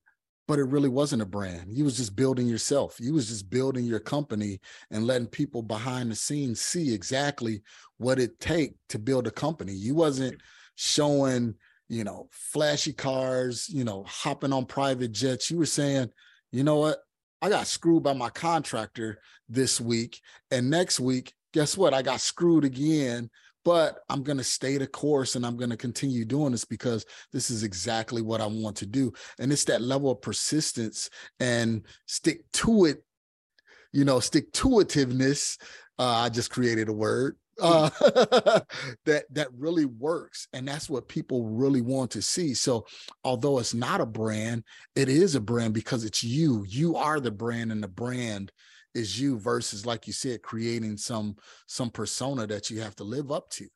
[0.47, 1.67] but it really wasn't a brand.
[1.69, 2.97] You was just building yourself.
[2.99, 4.59] You was just building your company
[4.89, 7.61] and letting people behind the scenes see exactly
[7.97, 9.73] what it take to build a company.
[9.73, 10.41] You wasn't
[10.75, 11.55] showing
[11.91, 15.51] you know, flashy cars, you know, hopping on private jets.
[15.51, 16.09] You were saying,
[16.53, 16.99] you know what?
[17.41, 19.19] I got screwed by my contractor
[19.49, 20.21] this week.
[20.51, 21.93] And next week, guess what?
[21.93, 23.29] I got screwed again.
[23.65, 27.05] But I'm going to stay the course and I'm going to continue doing this because
[27.33, 29.11] this is exactly what I want to do.
[29.37, 31.09] And it's that level of persistence
[31.41, 33.03] and stick to it,
[33.91, 35.61] you know, stick to itiveness.
[35.99, 37.89] Uh, I just created a word uh,
[39.05, 42.85] that that really works and that's what people really want to see so
[43.23, 44.63] although it's not a brand
[44.95, 48.51] it is a brand because it's you you are the brand and the brand
[48.93, 51.35] is you versus like you said creating some
[51.67, 53.67] some persona that you have to live up to.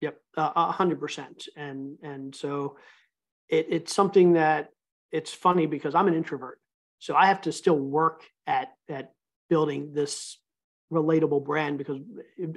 [0.00, 2.76] Yep a hundred percent and and so
[3.48, 4.68] it, it's something that
[5.12, 6.58] it's funny because i'm an introvert
[6.98, 9.12] so i have to still work at at
[9.48, 10.38] building this
[10.92, 11.98] relatable brand because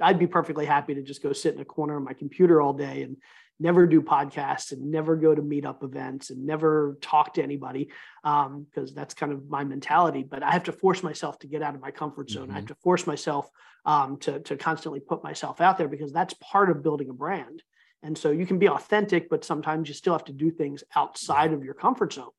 [0.00, 2.72] I'd be perfectly happy to just go sit in a corner of my computer all
[2.72, 3.16] day and
[3.60, 7.90] never do podcasts and never go to meetup events and never talk to anybody
[8.22, 10.22] because um, that's kind of my mentality.
[10.22, 12.44] But I have to force myself to get out of my comfort zone.
[12.44, 12.52] Mm-hmm.
[12.52, 12.74] I have mm-hmm.
[12.74, 13.50] to force myself
[13.84, 17.62] um, to, to constantly put myself out there because that's part of building a brand.
[18.02, 21.52] And so you can be authentic, but sometimes you still have to do things outside
[21.52, 22.30] of your comfort zone.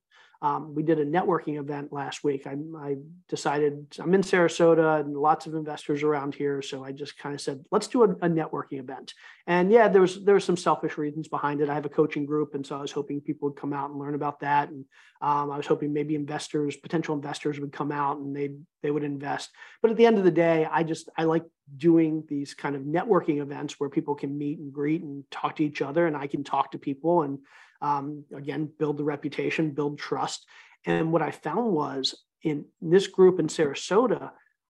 [0.41, 2.47] Um, we did a networking event last week.
[2.47, 2.95] I, I,
[3.27, 7.41] decided I'm in Sarasota and lots of investors around here, so I just kind of
[7.41, 9.13] said, let's do a, a, networking event.
[9.47, 11.69] And yeah, there was there were some selfish reasons behind it.
[11.69, 13.99] I have a coaching group, and so I was hoping people would come out and
[13.99, 14.69] learn about that.
[14.69, 14.85] And
[15.21, 19.03] um, I was hoping maybe investors, potential investors, would come out and they they would
[19.03, 19.49] invest.
[19.81, 21.43] But at the end of the day, I just I like
[21.75, 25.65] doing these kind of networking events where people can meet and greet and talk to
[25.65, 27.39] each other, and I can talk to people and
[27.81, 30.45] um, again, build the reputation, build trust.
[30.85, 34.31] And what I found was in this group in Sarasota,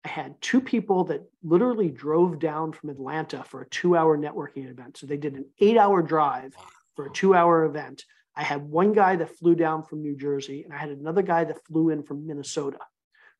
[0.04, 4.68] I had two people that literally drove down from Atlanta for a two hour networking
[4.68, 4.96] event.
[4.96, 6.54] So they did an eight hour drive
[6.96, 8.04] for a two hour event.
[8.34, 11.44] I had one guy that flew down from New Jersey, and I had another guy
[11.44, 12.78] that flew in from Minnesota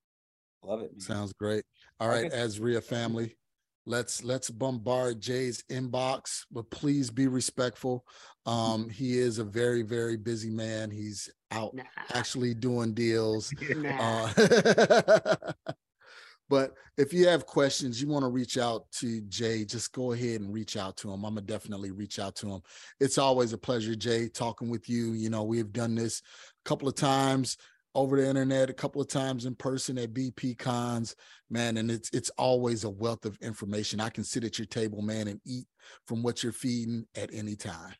[0.63, 0.91] Love it.
[0.91, 0.99] Man.
[0.99, 1.63] Sounds great.
[1.99, 2.35] All right, okay.
[2.35, 3.37] AZREIA family,
[3.85, 8.03] let's let's bombard Jay's inbox, but please be respectful.
[8.45, 10.91] Um, he is a very very busy man.
[10.91, 11.83] He's out nah.
[12.13, 13.53] actually doing deals.
[13.75, 14.29] Nah.
[14.37, 15.35] Uh,
[16.49, 20.41] but if you have questions, you want to reach out to Jay, just go ahead
[20.41, 21.25] and reach out to him.
[21.25, 22.61] I'm gonna definitely reach out to him.
[22.99, 25.13] It's always a pleasure, Jay, talking with you.
[25.13, 26.21] You know, we have done this
[26.65, 27.57] a couple of times
[27.95, 31.15] over the internet, a couple of times in person at BP cons,
[31.49, 33.99] man, and it's it's always a wealth of information.
[33.99, 35.65] I can sit at your table, man, and eat
[36.05, 37.93] from what you're feeding at any time.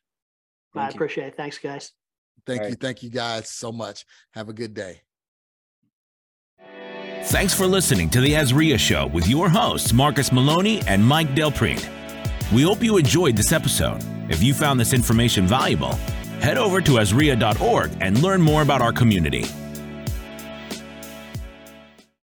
[0.73, 0.95] Thank I you.
[0.95, 1.37] appreciate it.
[1.37, 1.93] Thanks, guys.
[2.45, 2.75] Thank All you.
[2.75, 4.05] Thank you guys so much.
[4.33, 5.01] Have a good day.
[7.25, 11.51] Thanks for listening to the AZREIA Show with your hosts, Marcus Maloney and Mike Del
[11.51, 11.89] Prete.
[12.53, 14.01] We hope you enjoyed this episode.
[14.29, 15.93] If you found this information valuable,
[16.39, 19.45] head over to azreia.org and learn more about our community.